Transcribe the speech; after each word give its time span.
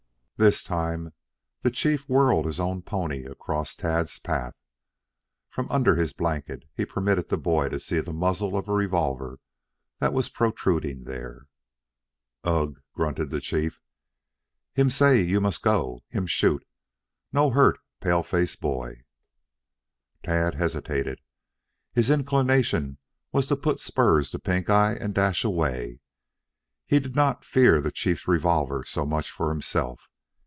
This 0.43 0.63
time 0.63 1.13
the 1.61 1.69
chief 1.69 2.09
whirled 2.09 2.45
his 2.47 2.59
own 2.59 2.81
pony 2.81 3.25
across 3.25 3.75
Tad's 3.75 4.17
path. 4.17 4.55
From 5.51 5.69
under 5.69 5.93
his 5.97 6.13
blanket, 6.13 6.63
he 6.73 6.83
permitted 6.83 7.29
the 7.29 7.37
boy 7.37 7.69
to 7.69 7.79
see 7.79 7.99
the 7.99 8.11
muzzle 8.11 8.57
of 8.57 8.67
a 8.67 8.73
revolver 8.73 9.37
that 9.99 10.13
was 10.13 10.29
protruding 10.29 11.03
there. 11.03 11.45
"Ugh!" 12.43 12.81
grunted 12.95 13.29
the 13.29 13.39
chief. 13.39 13.83
"Him 14.73 14.89
say 14.89 15.21
you 15.21 15.41
must 15.41 15.61
go. 15.61 15.99
Him 16.09 16.25
shoot! 16.25 16.65
No 17.31 17.51
hurt 17.51 17.77
paleface 17.99 18.55
boy." 18.59 19.03
Tad 20.23 20.55
hesitated. 20.55 21.19
His 21.93 22.09
inclination 22.09 22.97
was 23.31 23.45
to 23.49 23.55
put 23.55 23.79
spurs 23.79 24.31
to 24.31 24.39
Pink 24.39 24.71
eye 24.71 24.93
and 24.93 25.13
dash 25.13 25.43
away. 25.43 25.99
He 26.87 26.97
did 26.97 27.15
not 27.15 27.45
fear 27.45 27.79
the 27.79 27.91
chief's 27.91 28.27
revolver 28.27 28.83
so 28.83 29.05
much 29.05 29.29
for 29.29 29.49
himself. 29.49 30.07